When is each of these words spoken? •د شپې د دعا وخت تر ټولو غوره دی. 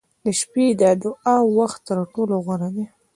•د 0.25 0.25
شپې 0.39 0.65
د 0.81 0.83
دعا 1.03 1.35
وخت 1.57 1.79
تر 1.87 1.97
ټولو 2.13 2.35
غوره 2.45 2.69
دی. 2.75 2.85